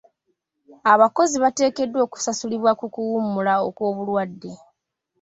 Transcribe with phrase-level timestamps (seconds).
[0.93, 4.51] Abakozi bateekeddwa okusasulibwa ku kuwummula okw'obulwadde.